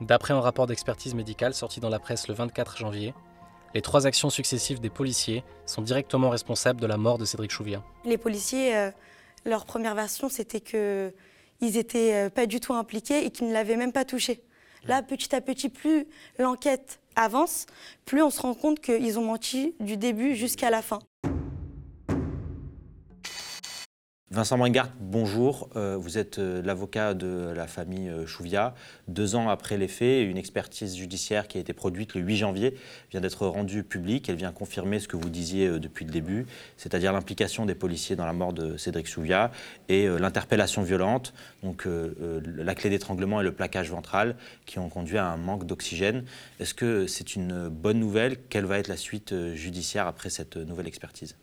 [0.00, 3.14] D'après un rapport d'expertise médicale sorti dans la presse le 24 janvier,
[3.74, 7.82] les trois actions successives des policiers sont directement responsables de la mort de Cédric Chouviat.
[8.04, 8.90] Les policiers, euh,
[9.44, 11.12] leur première version, c'était qu'ils
[11.60, 14.42] n'étaient euh, pas du tout impliqués et qu'ils ne l'avaient même pas touché.
[14.84, 16.06] Là, petit à petit, plus
[16.38, 17.66] l'enquête avance,
[18.04, 21.00] plus on se rend compte qu'ils ont menti du début jusqu'à la fin.
[24.30, 25.70] Vincent Bringard, bonjour.
[25.74, 28.74] Euh, vous êtes euh, l'avocat de la famille euh, Chouvia.
[29.08, 32.74] Deux ans après les faits, une expertise judiciaire qui a été produite le 8 janvier
[33.10, 34.28] vient d'être rendue publique.
[34.28, 36.44] Elle vient confirmer ce que vous disiez depuis le début,
[36.76, 39.50] c'est-à-dire l'implication des policiers dans la mort de Cédric Chouvia
[39.88, 41.32] et l'interpellation violente,
[41.62, 46.24] donc la clé d'étranglement et le plaquage ventral qui ont conduit à un manque d'oxygène.
[46.60, 48.36] Est-ce que c'est une bonne nouvelle?
[48.50, 51.34] Quelle va être la suite judiciaire après cette nouvelle expertise?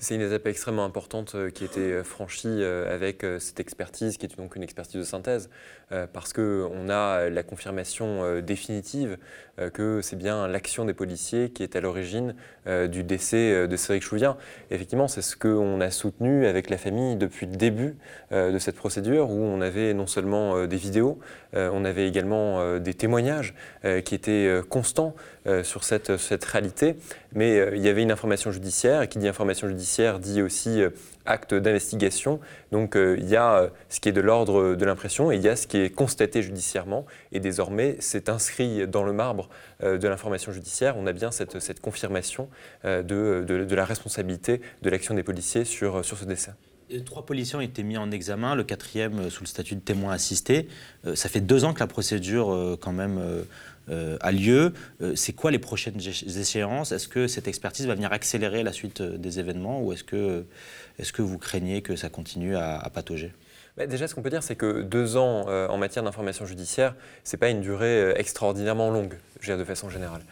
[0.00, 4.16] C'est une étape extrêmement importante euh, qui a été euh, franchie euh, avec cette expertise,
[4.16, 5.50] qui est donc une expertise de synthèse,
[6.14, 9.18] parce qu'on a la confirmation définitive
[9.74, 12.34] que c'est bien l'action des policiers qui est à l'origine
[12.66, 14.38] du décès de Cédric Chouvien.
[14.70, 17.98] Effectivement, c'est ce qu'on a soutenu avec la famille depuis le début
[18.30, 21.18] de cette procédure, où on avait non seulement des vidéos,
[21.52, 25.14] on avait également des témoignages qui étaient constants
[25.62, 26.96] sur cette, cette réalité,
[27.34, 29.81] mais il y avait une information judiciaire, et qui dit information judiciaire,
[30.20, 30.90] dit aussi euh,
[31.24, 32.40] acte d'investigation.
[32.72, 35.42] Donc euh, il y a euh, ce qui est de l'ordre de l'impression et il
[35.42, 37.06] y a ce qui est constaté judiciairement.
[37.32, 39.48] Et désormais, c'est inscrit dans le marbre
[39.82, 40.96] de l'information judiciaire.
[40.96, 42.48] On a bien cette, confirmation
[42.84, 46.52] de, la responsabilité de l'action des policiers sur, sur ce décès.
[47.06, 50.68] Trois policiers ont été mis en examen, le quatrième sous le statut de témoin assisté.
[51.14, 53.18] Ça fait deux ans que la procédure, quand même,
[53.88, 54.72] a lieu.
[55.00, 56.92] Euh, c'est quoi les prochaines échéances?
[56.92, 60.44] Est-ce que cette expertise va venir accélérer la suite euh, des événements ou est-ce que,
[60.98, 63.32] est que vous craignez que ça continue à, patauger?
[63.76, 66.94] Bah, Déjà, ce qu'on peut dire, c'est que deux ans en matière d'information judiciaire,
[67.24, 70.22] ce n'est pas une durée extraordinairement longue, je veux dire, de façon générale.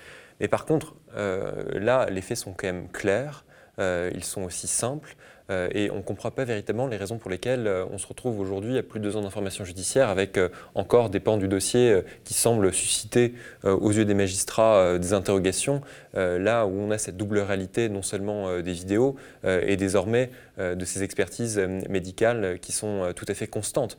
[0.40, 3.44] Mais par contre, là, les faits sont quand même clairs,
[3.78, 5.16] ils sont aussi simples.
[5.50, 8.38] Euh, et on ne comprend pas véritablement les raisons pour lesquelles euh, on se retrouve
[8.40, 12.00] aujourd'hui à plus de deux ans d'information judiciaire avec euh, encore des pans du dossier
[12.24, 13.34] qui semblent susciter
[13.64, 15.80] aux yeux des magistrats des interrogations,
[16.14, 21.02] là où on a cette double réalité non seulement des vidéos et désormais de ces
[21.02, 21.58] expertises
[21.88, 23.98] médicales qui sont tout à fait constantes.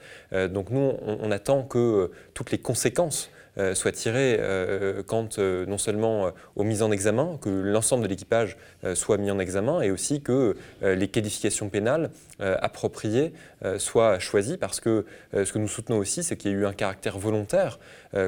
[0.49, 3.29] donc nous, on attend que toutes les conséquences
[3.73, 8.57] soit tiré euh, quant euh, non seulement aux mises en examen, que l'ensemble de l'équipage
[8.93, 13.33] soit mis en examen, et aussi que les qualifications pénales appropriées
[13.77, 16.73] soient choisies, parce que ce que nous soutenons aussi, c'est qu'il y a eu un
[16.73, 17.79] caractère volontaire,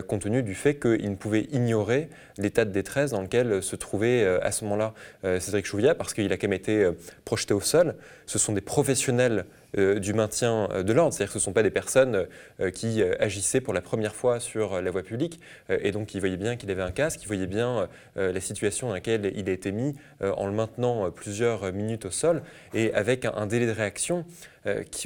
[0.07, 4.25] compte tenu du fait qu'il ne pouvait ignorer l'état de détresse dans lequel se trouvait
[4.41, 4.93] à ce moment-là
[5.39, 6.89] Cédric Chouviat, parce qu'il a quand même été
[7.25, 7.95] projeté au sol.
[8.25, 9.45] Ce sont des professionnels
[9.75, 11.13] euh, du maintien euh, de l'ordre.
[11.13, 12.27] C'est-à-dire que ce ne sont pas des personnes
[12.59, 15.39] euh, qui agissaient pour la première fois sur la voie publique
[15.69, 18.93] et donc qui voyaient bien qu'il avait un casque, qui voyaient bien la situation dans
[18.93, 23.45] laquelle il a été mis en le maintenant plusieurs minutes au sol et avec un,
[23.47, 24.25] délai de réaction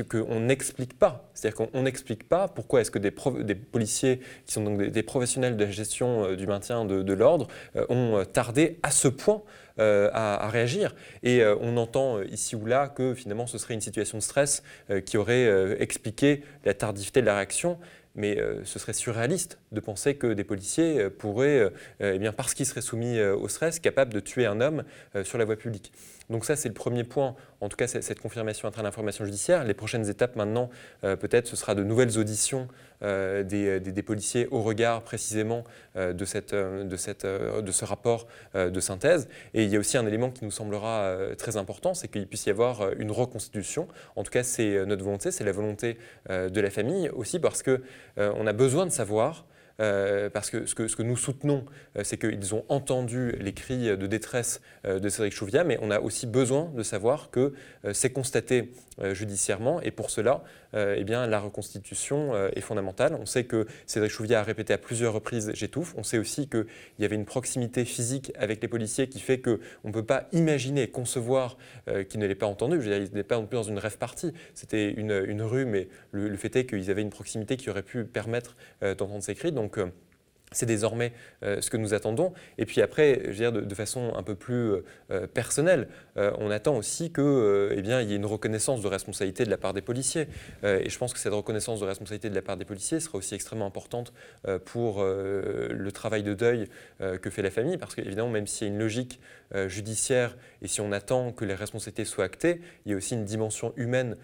[0.10, 1.30] qu'on n'explique pas.
[1.34, 5.66] C'est-à-dire qu'on n'explique pas pourquoi est-ce que des, policiers, qui sont donc des, professionnels de
[5.66, 7.48] la gestion du maintien de l'ordre,
[7.90, 9.44] ont tardé à ce point
[9.80, 10.96] euh, à, réagir.
[11.22, 14.24] Et euh, on entend euh, ici ou là que finalement ce serait une situation de
[14.24, 14.64] stress
[15.06, 17.78] qui aurait expliqué la tardivité de la réaction
[18.18, 22.82] mais ce serait surréaliste de penser que des policiers pourraient, eh bien, parce qu'ils seraient
[22.82, 24.84] soumis au stress, capables de tuer un homme
[25.24, 25.94] sur la voie publique.
[26.30, 29.64] Donc ça, c'est le premier point, en tout cas cette confirmation à travers l'information judiciaire.
[29.64, 30.70] Les prochaines étapes maintenant,
[31.04, 32.68] euh, peut-être, ce sera de nouvelles auditions
[33.04, 35.64] euh, des, policiers au regard précisément
[35.96, 39.28] euh, de, cette, de, cette, de, ce rapport de synthèse.
[39.54, 42.46] Et il y a aussi un élément qui nous semblera très important, c'est qu'il puisse
[42.46, 43.88] y avoir une reconstitution.
[44.16, 45.98] En tout cas, c'est notre volonté, c'est la volonté
[46.30, 49.46] de la famille aussi, parce qu'on a besoin de savoir
[49.80, 51.66] euh, parce que ce, que nous soutenons,
[51.98, 55.92] euh, c'est qu'ils ont entendu les cris de détresse euh, de Cédric Chouviat, mais on
[55.92, 57.54] a aussi besoin de savoir que
[57.94, 58.72] c'est constaté
[59.12, 60.44] judiciairement, et pour cela,
[60.74, 63.16] eh bien, la reconstitution est fondamentale.
[63.20, 65.94] On sait que Cédric Chouviat a répété à plusieurs reprises «j'étouffe».
[65.98, 66.66] On sait aussi qu'il
[67.00, 70.88] y avait une proximité physique avec les policiers qui fait qu'on ne peut pas imaginer,
[70.88, 71.58] concevoir
[72.10, 72.78] qu'il ne l'ait pas entendu.
[72.78, 74.34] Je veux dire, il n'était pas non plus dans une rêve partie.
[74.54, 78.56] C'était une, rue, mais le, fait est qu'ils avaient une proximité qui aurait pu permettre
[78.82, 79.52] d'entendre ces cris.
[79.78, 79.92] Euh,
[80.52, 81.12] c'est désormais
[81.44, 82.34] euh, ce que nous attendons.
[82.58, 84.72] Et puis après, je de, façon un peu plus
[85.12, 89.52] euh, personnelle, on attend aussi qu'il eh bien, y ait une reconnaissance de responsabilité de
[89.52, 90.28] la part des policiers.
[90.64, 93.36] et je pense que cette reconnaissance de responsabilité de la part des policiers sera aussi
[93.36, 94.14] extrêmement importante
[94.66, 96.70] pour le travail de deuil
[97.00, 99.20] que fait la famille, parce qu'évidemment, même s'il y a une logique
[99.68, 103.26] judiciaire et si on attend que les responsabilités soient actées, il y a aussi une
[103.26, 104.16] dimension humaine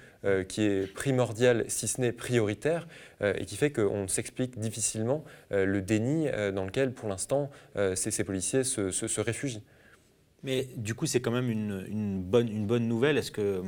[0.48, 2.88] qui est primordiale, si ce n'est prioritaire,
[3.24, 7.50] et qui fait qu'on s'explique difficilement le déni déni dans lequel, pour l'instant,
[7.96, 9.64] ces, policiers se réfugient.
[10.44, 13.18] Mais du coup, c'est quand même une, bonne, une bonne nouvelle.
[13.18, 13.64] Est-ce que euh,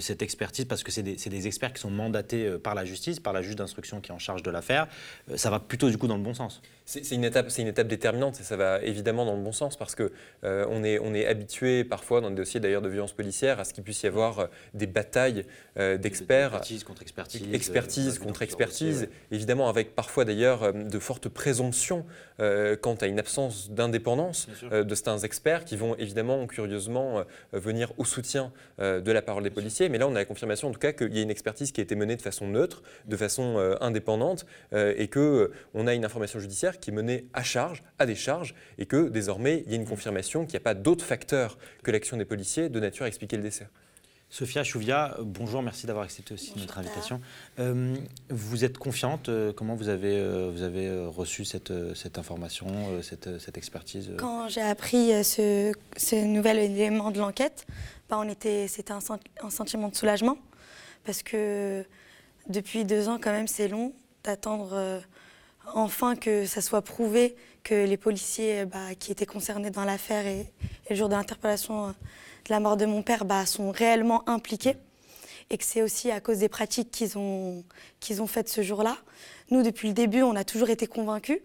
[0.00, 3.32] cette expertise, parce que c'est des, experts qui sont mandatés euh, par la justice, par
[3.32, 4.88] la juge d'instruction qui est en charge de l'affaire,
[5.30, 7.88] euh, ça va plutôt du coup dans le bon sens C'est une, étape, une étape
[7.88, 10.08] déterminante et ça va évidemment dans le bon sens parce qu'on
[10.42, 13.74] on est, on est habitué parfois dans des dossiers d'ailleurs de violence policière à ce
[13.74, 15.44] qu'il puisse y avoir des batailles
[15.76, 16.54] d'experts.
[16.54, 17.42] Expertise contre expertise.
[17.52, 19.08] Expertise contre expertise.
[19.30, 22.04] Évidemment, avec parfois d'ailleurs de fortes présomptions
[22.38, 28.04] quant à une absence d'indépendance de certains experts qui vont évidemment, curieusement, euh, venir au
[28.04, 29.83] soutien euh, de la parole des policiers.
[29.88, 31.80] Mais là, on a la confirmation, en tout cas, qu'il y a une expertise qui
[31.80, 36.38] a été menée de façon neutre, de façon euh, indépendante, et qu'on a une information
[36.38, 39.76] judiciaire qui est menée à charge, à des charges, et que désormais, il y a
[39.76, 43.08] une confirmation qu'il n'y a pas d'autres facteurs que l'action des policiers de nature à
[43.08, 43.68] expliquer le décès.
[44.30, 47.20] Sophia Chouvia, bonjour, merci d'avoir accepté aussi notre invitation.
[47.60, 47.94] Euh,
[48.30, 53.38] vous êtes confiante euh, Comment vous avez, euh, vous avez reçu cette, cette information, cette,
[53.38, 57.66] cette, expertise Quand j'ai appris ce, ce, nouvel élément de l'enquête,
[58.10, 58.98] bah c'était un,
[59.42, 60.36] un, sentiment de soulagement.
[61.04, 61.84] Parce que
[62.48, 63.92] depuis deux ans, quand même, c'est long
[64.24, 65.00] d'attendre
[65.72, 70.52] enfin que ça soit prouvé que les policiers bah, qui étaient concernés dans l'affaire et,
[70.90, 71.94] le jour de l'interpellation de
[72.50, 74.76] la mort de mon père bah, sont réellement impliqués
[75.50, 77.64] et que c'est aussi à cause des pratiques qu'ils ont,
[78.00, 78.96] qu'ils ont faites ce jour-là.
[79.50, 81.38] Nous, depuis le début, on a toujours été convaincus,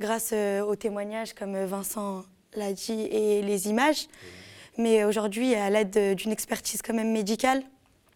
[0.00, 4.08] grâce euh, aux témoignages comme Vincent l'a dit et les images.
[4.78, 7.62] Mais aujourd'hui, à l'aide d'une expertise quand même médicale,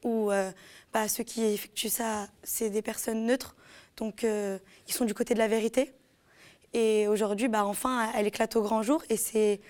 [0.05, 0.51] où euh,
[0.93, 3.57] bah, ceux qui effectuent ça, c'est des personnes neutres,
[3.97, 4.59] donc euh,
[4.89, 5.93] ils sont du côté de la vérité.
[6.73, 9.61] Et aujourd'hui, bah, enfin, elle éclate au grand jour et c'est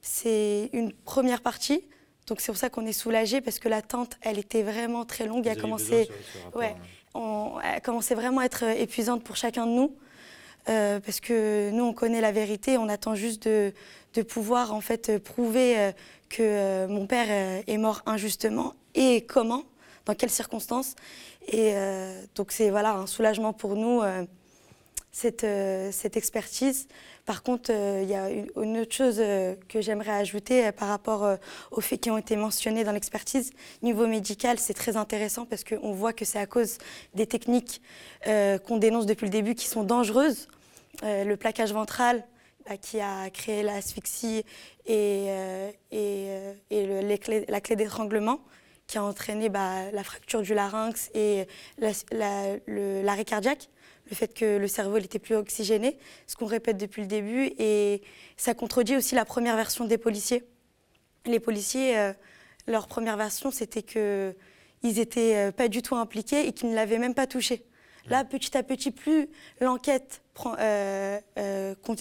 [0.00, 1.84] c'est une première partie.
[2.26, 5.46] Donc c'est pour ça qu'on est soulagé parce que l'attente, elle était vraiment très longue.
[5.46, 6.08] Elle a, commencé,
[6.54, 6.76] ouais,
[7.14, 9.96] on, elle a commencé vraiment à être épuisante pour chacun de nous.
[10.68, 13.72] Euh, parce que nous, on connaît la vérité, on attend juste de,
[14.14, 15.92] de pouvoir en fait prouver euh,
[16.28, 19.64] que euh, mon père est mort injustement et comment,
[20.06, 20.94] dans quelles circonstances.
[21.48, 21.74] Et
[22.34, 24.02] donc c'est voilà un soulagement pour nous
[25.10, 25.46] cette,
[25.92, 26.88] cette expertise.
[27.24, 30.88] Par contre, euh, il y a une, autre chose euh, que j'aimerais ajouter euh, par
[30.88, 31.38] rapport
[31.70, 33.52] aux faits qui ont été mentionnés dans l'expertise.
[33.82, 36.78] Niveau médical, c'est très intéressant parce qu'on voit que c'est à cause
[37.14, 37.80] des techniques
[38.24, 40.48] qu'on dénonce depuis le début qui sont dangereuses.
[41.02, 42.24] le plaquage ventral,
[42.68, 44.44] bah, qui a créé l'asphyxie
[44.86, 45.28] et,
[46.70, 48.40] la clé d'étranglement
[48.92, 51.46] qui a entraîné bah, la fracture du larynx et
[51.80, 53.70] l'arrêt cardiaque
[54.10, 55.96] le fait que le cerveau n'était plus oxygéné,
[56.26, 58.02] ce qu'on répète depuis le début, et
[58.36, 60.44] ça contredit aussi la première version des policiers.
[61.24, 62.12] Les policiers, euh,
[62.66, 64.34] leur première version, c'était qu'ils
[64.82, 67.64] n'étaient euh, pas du tout impliqués et qu'ils ne l'avaient même pas touché.
[68.08, 69.28] Là, petit à petit, plus
[69.60, 70.22] l'enquête
[70.58, 71.20] euh,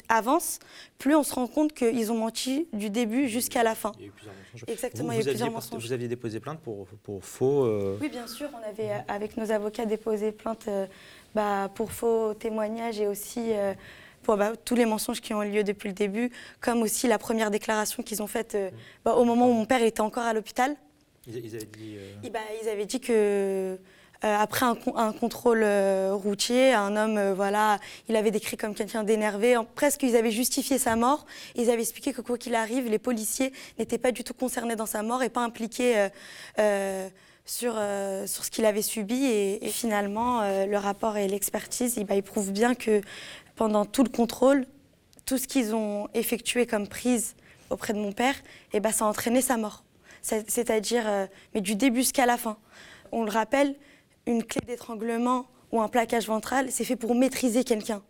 [0.10, 0.60] avance,
[0.98, 3.92] plus on se rend compte qu'ils ont menti du début jusqu'à la fin.
[3.98, 4.64] Il y a eu plusieurs mensonges.
[4.68, 5.84] Exactement, vous, il y a eu plusieurs mensonges.
[5.84, 7.68] Vous aviez déposé plainte pour, pour faux
[8.00, 8.50] Oui, bien sûr.
[8.54, 10.68] On avait, avec nos avocats, déposé plainte
[11.36, 13.74] bah, pour faux témoignages et aussi euh,
[14.24, 17.18] pour bah, tous les mensonges qui ont eu lieu depuis le début, comme aussi la
[17.18, 18.70] première déclaration qu'ils ont faite euh,
[19.06, 20.76] bah, au moment où mon père était encore à l'hôpital.
[21.28, 23.78] Ils, avaient dit, euh, bah, ils avaient dit que
[24.22, 25.66] après un, contrôle
[26.12, 29.56] routier, un homme, voilà, il avait décrit comme quelqu'un d'énervé.
[29.76, 31.26] Presque, ils avaient justifié sa mort.
[31.56, 34.86] Ils avaient expliqué que quoi qu'il arrive, les policiers n'étaient pas du tout concernés dans
[34.86, 36.10] sa mort et pas impliqués
[37.46, 39.26] sur, euh, sur ce qu'il avait subi.
[39.26, 43.02] Et, finalement, euh, le rapport et l'expertise, bah, ils prouvent bien que
[43.56, 44.66] pendant tout le contrôle,
[45.26, 47.36] tout ce qu'ils ont effectué comme prise
[47.70, 48.36] auprès de mon père,
[48.74, 49.84] et bah, ça a entraîné sa mort.
[50.22, 52.58] C'est-à-dire, euh, mais du début jusqu'à la fin.
[53.12, 53.76] On le rappelle,
[54.26, 58.02] une clé d'étranglement ou un plaquage ventral, c'est fait pour maîtriser quelqu'un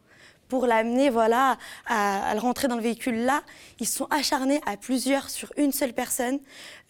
[0.52, 3.24] pour l'amener voilà, à, le rentrer dans le véhicule.
[3.24, 3.42] Là,
[3.80, 6.40] ils sont acharnés à plusieurs sur une seule personne.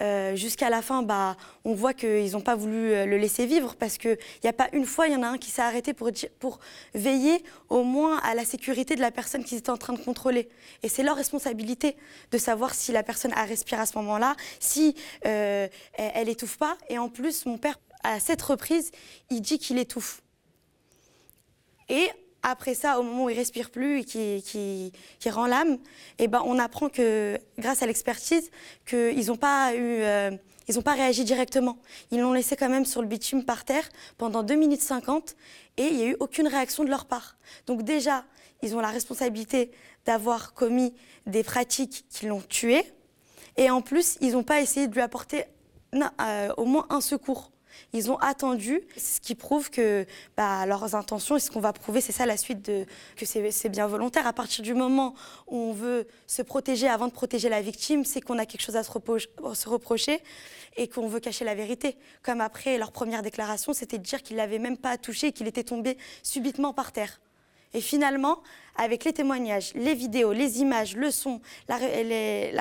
[0.01, 3.75] Euh, jusqu'à la fin, bah, on voit qu'ils n'ont pas voulu euh, le laisser vivre
[3.75, 5.93] parce qu'il n'y a pas une fois, il y en a un qui s'est arrêté
[5.93, 6.09] pour,
[6.95, 10.49] veiller au moins à la sécurité de la personne qu'ils étaient en train de contrôler.
[10.81, 11.97] Et c'est leur responsabilité
[12.31, 14.95] de savoir si la personne a respiré à ce moment-là, si
[15.27, 16.77] euh, elle, elle étouffe pas.
[16.89, 18.91] Et en plus, mon père, à cette reprise,
[19.29, 20.21] il dit qu'il étouffe.
[21.89, 22.09] Et
[22.43, 24.91] après ça, au moment où il respire plus et qui,
[25.29, 25.77] rend l'âme,
[26.19, 28.49] eh ben, on apprend que, grâce à l'expertise,
[28.85, 30.31] qu'ils n'ont pas eu, euh,
[30.67, 31.77] ils ont pas réagi directement.
[32.11, 35.35] Ils l'ont laissé quand même sur le bitume par terre pendant 2 minutes 50
[35.77, 37.37] et il n'y a eu aucune réaction de leur part.
[37.67, 38.25] Donc déjà,
[38.63, 39.71] ils ont la responsabilité
[40.05, 40.93] d'avoir commis
[41.27, 42.83] des pratiques qui l'ont tué
[43.57, 45.43] et en plus, ils n'ont pas essayé de lui apporter
[45.93, 47.50] euh, au moins un secours.
[47.93, 50.05] Ils ont attendu, ce qui prouve que
[50.37, 52.85] bah, leurs intentions, et ce qu'on va prouver, c'est ça la suite, de,
[53.15, 54.27] que c'est bien volontaire.
[54.27, 55.15] À partir du moment
[55.47, 58.75] où on veut se protéger avant de protéger la victime, c'est qu'on a quelque chose
[58.75, 60.21] à se, reprocher
[60.77, 61.97] et qu'on veut cacher la vérité.
[62.23, 65.47] Comme après leur première déclaration, c'était de dire qu'il l'avait même pas touché et qu'il
[65.47, 67.19] était tombé subitement par terre.
[67.73, 68.41] Et finalement,
[68.75, 71.77] avec les témoignages, les vidéos, les images, le son, la,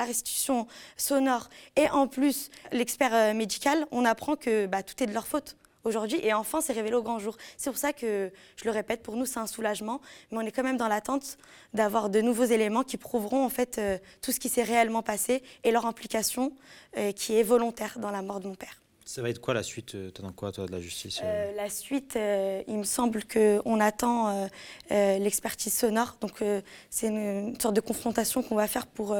[0.03, 5.13] restitution sonore et en plus l'expert euh, médical, on apprend que bah, tout est de
[5.13, 6.19] leur faute aujourd'hui.
[6.23, 7.37] Et enfin, c'est révélé au grand jour.
[7.57, 10.01] C'est pour ça que, je le répète, pour nous, c'est un soulagement.
[10.31, 11.37] Mais on est quand même dans l'attente
[11.73, 15.43] d'avoir de nouveaux éléments qui prouveront en fait euh, tout ce qui s'est réellement passé
[15.63, 16.53] et leur implication
[16.97, 18.80] euh, qui est volontaire dans la mort de mon père.
[19.11, 21.55] Ça va être quoi la suite euh, T'attends quoi, toi, de la justice euh euh,
[21.57, 22.17] La suite,
[22.69, 24.49] il me semble qu'on attend
[24.89, 26.15] l'expertise sonore.
[26.21, 26.41] Donc,
[26.89, 29.17] c'est une, sorte de confrontation qu'on va faire pour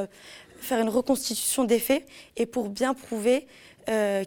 [0.55, 2.07] faire une reconstitution des faits
[2.38, 3.48] et pour bien prouver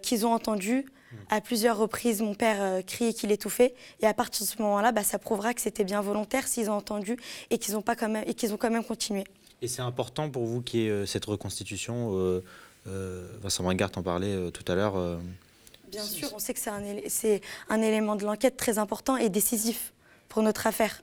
[0.02, 0.84] qu'ils ont entendu
[1.30, 3.74] à plusieurs reprises mon père crier qu'il étouffait.
[4.02, 6.74] Et à partir de ce moment-là, bah, ça prouvera que c'était bien volontaire s'ils ont
[6.74, 7.16] entendu
[7.48, 9.24] et qu'ils ont, pas quand même, et qu'ils ont quand même continué.
[9.62, 12.42] Et c'est important pour vous qu'il y ait cette reconstitution
[12.84, 15.18] Vincent Wingart en parlait tout à l'heure.
[15.88, 19.92] Bien sûr, on sait que c'est un, élément de l'enquête très important et décisif
[20.28, 21.02] pour notre affaire.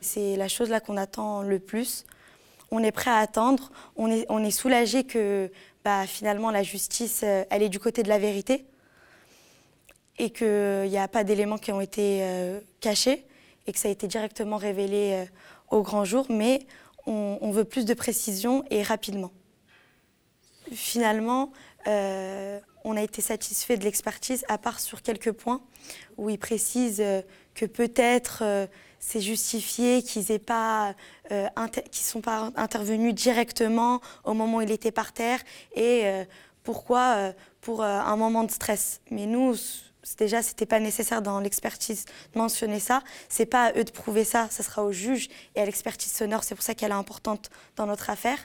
[0.00, 2.04] C'est la chose là qu'on attend le plus.
[2.70, 5.50] On est prêt à attendre, on est, on est soulagé que
[5.84, 8.66] bah, finalement la justice, euh, elle est du côté de la vérité
[10.18, 13.24] et qu'il n'y a pas d'éléments qui ont été euh, cachés
[13.66, 15.24] et que ça a été directement révélé euh,
[15.70, 16.66] au grand jour, mais
[17.06, 19.30] on, on, veut plus de précision et rapidement.
[20.72, 21.52] Finalement,
[22.88, 25.60] on a été satisfait de l'expertise, à part sur quelques points
[26.16, 27.20] où il précise euh,
[27.54, 28.66] que peut-être euh,
[28.98, 30.38] c'est justifié qu'ils ne
[31.32, 31.48] euh,
[31.92, 35.40] sont pas intervenus directement au moment où il était par terre
[35.76, 36.04] et
[36.64, 39.00] pourquoi pour un moment de stress.
[39.12, 39.54] Mais nous,
[40.18, 43.02] déjà, c'était pas nécessaire dans l'expertise de mentionner ça.
[43.28, 46.42] C'est pas à eux de prouver ça, ça sera au juge et à l'expertise sonore.
[46.42, 48.44] C'est pour ça qu'elle est importante dans notre affaire.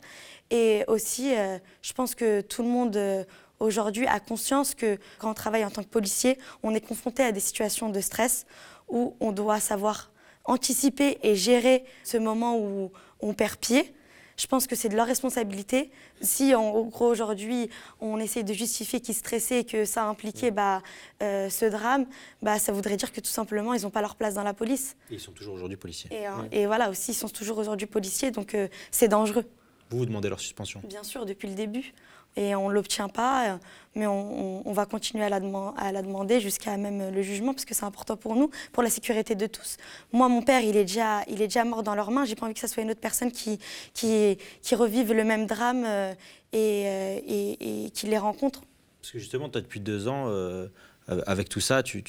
[0.52, 1.34] Et aussi,
[1.82, 3.26] je pense que tout le monde
[3.64, 7.32] aujourd'hui a conscience que quand on travaille en tant que policier, on est confronté à
[7.32, 8.46] des situations de stress
[8.90, 10.12] où on doit savoir
[10.46, 12.92] anticiper et gérer ce moment où
[13.22, 13.94] on perd pied.
[14.36, 15.92] Je pense que c'est de leur responsabilité.
[16.22, 17.70] Si, en gros, aujourd'hui,
[18.02, 20.82] on essaie de justifier qu'ils stressaient et que ça impliquait bah,
[21.22, 22.08] euh, ce drame,
[22.42, 24.96] bah, ça voudrait dire que tout simplement, ils n'ont pas leur place dans la police.
[25.12, 26.10] Et ils sont toujours aujourd'hui policiers.
[26.12, 29.46] Et, euh, voilà, aussi, ils sont toujours aujourd'hui policiers, donc euh, c'est dangereux.
[29.92, 31.94] Vous, vous demandez leur suspension Bien sûr, depuis le début
[32.36, 33.60] et on ne l'obtient pas,
[33.96, 38.18] mais on, va continuer à la, demander jusqu'à même le jugement, parce que c'est important
[38.18, 39.78] pour nous, pour la sécurité de tous.
[40.12, 42.46] Moi, mon père, il est déjà, il est déjà mort dans leurs mains, j'ai pas
[42.46, 43.60] envie que ce soit une autre personne qui,
[43.94, 44.38] qui,
[44.74, 46.14] revive le même drame euh,
[46.56, 48.62] euh, et, et, qui les rencontre.
[49.02, 50.28] Parce que justement, tu as depuis deux ans...
[50.28, 50.68] Euh, euh,
[51.08, 52.04] avec tout ça, tu,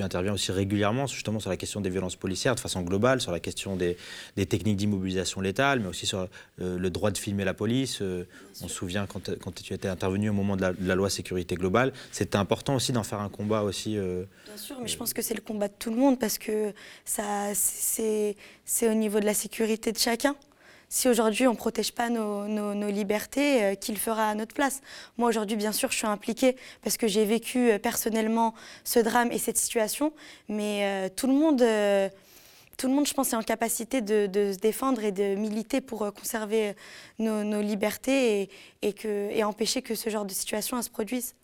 [0.00, 3.40] interviens aussi régulièrement justement sur la question des violences policières de façon globale, sur la
[3.40, 3.96] question des,
[4.48, 6.28] techniques d'immobilisation létale, mais aussi sur
[6.60, 8.00] euh, le droit de filmer la police.
[8.02, 8.24] Euh,
[8.62, 12.36] on se souvient quand, tu étais intervenu au moment de la, loi sécurité globale, c'était
[12.36, 13.96] important aussi d'en faire un combat aussi.
[13.96, 16.72] Bien sûr, mais je pense que c'est le combat de tout le monde parce que
[17.04, 18.36] ça, c'est
[18.82, 20.34] au niveau de la sécurité de chacun
[20.90, 24.82] si aujourd'hui on ne protège pas nos, libertés, euh, qui le fera à notre place
[25.16, 28.54] Moi aujourd'hui, bien sûr, je suis impliquée parce que j'ai vécu euh, personnellement
[28.84, 30.12] ce drame et cette situation,
[30.48, 31.64] mais euh, tout le monde
[32.76, 36.10] tout le monde, je pense, est en capacité de, se défendre et de militer pour
[36.14, 36.74] conserver
[37.18, 38.48] nos, libertés
[38.80, 41.34] et, que, et, empêcher que ce genre de situation se produise.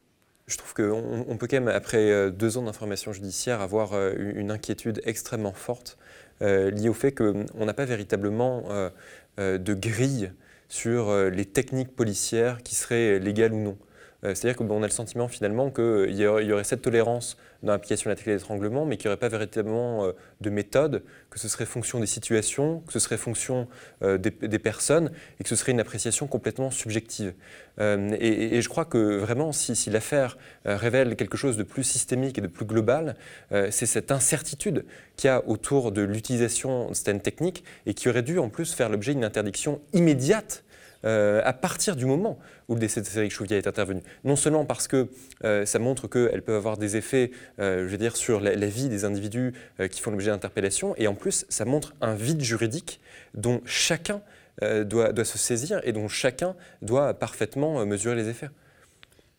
[0.46, 5.02] Je trouve qu'on on peut quand même, après deux ans d'information judiciaire, avoir une inquiétude
[5.04, 5.98] extrêmement forte
[6.40, 8.90] liée au fait qu'on n'a pas véritablement
[9.38, 10.32] euh, de grille
[10.70, 13.78] sur euh, les techniques policières qui seraient légales ou non.
[14.25, 18.12] Euh, c'est-à-dire qu'on a le sentiment finalement qu'il y aurait cette tolérance dans l'application de
[18.12, 21.66] la technique d'étranglement, mais qu'il n'y aurait pas véritablement euh, de méthode, que ce serait
[21.66, 23.68] fonction des situations, que ce serait fonction
[24.02, 27.35] euh, des, personnes, et que ce serait une appréciation complètement subjective.
[27.78, 32.46] Et, je crois que vraiment, si, l'affaire révèle quelque chose de plus systémique et de
[32.46, 33.16] plus global,
[33.50, 38.23] c'est cette incertitude qu'il y a autour de l'utilisation de certaines techniques, et qui aurait
[38.23, 40.64] dû en plus faire l'objet d'une interdiction immédiate
[41.06, 44.02] euh, à partir du moment où le décès de Cédric Chouviat est intervenu.
[44.25, 45.08] Non seulement parce que
[45.44, 48.88] euh, ça montre qu'elles peuvent avoir des effets, euh, je veux dire, sur la, vie
[48.88, 49.54] des individus
[49.90, 53.00] qui font l'objet d'interpellation, et en plus, ça montre un vide juridique
[53.34, 54.20] dont chacun
[54.60, 58.48] doit, doit, se saisir et dont chacun doit parfaitement mesurer les effets.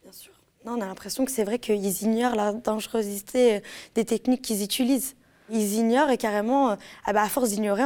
[0.03, 0.31] Bien sûr.
[0.65, 3.62] Non, on a l'impression que c'est vrai qu'ils ignorent la dangerosité
[3.95, 5.15] des techniques qu'ils utilisent.
[5.49, 6.75] Ils ignorent et carrément, euh,
[7.05, 7.83] ah bah, à force d'ignorer,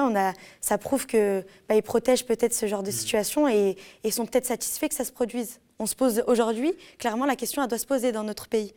[0.62, 2.94] ça prouve qu'ils bah, protègent peut-être ce genre de mm.
[2.94, 3.78] situation et,
[4.12, 5.60] sont peut-être satisfaits que ça se produise.
[5.80, 8.74] On se pose aujourd'hui, clairement, la question elle doit se poser dans notre pays.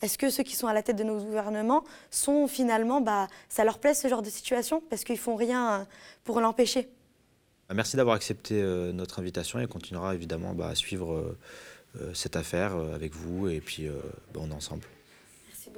[0.00, 3.64] Est-ce que ceux qui sont à la tête de nos gouvernements sont finalement, bah, ça
[3.64, 4.82] leur plaît ce genre de situation?
[4.90, 5.84] Parce qu'ils font rien euh,
[6.24, 6.88] pour l'empêcher
[7.74, 11.36] Merci d'avoir accepté euh, notre invitation et on continuera évidemment bah, à suivre
[11.98, 13.88] euh, cette affaire avec vous et puis
[14.32, 14.84] bah, on est ensemble.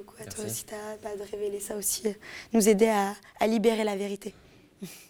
[0.00, 0.36] Beaucoup à Merci.
[0.36, 2.12] toi aussi t'as- bah, de révéler ça aussi, euh,
[2.54, 4.34] nous aider à- à libérer la vérité.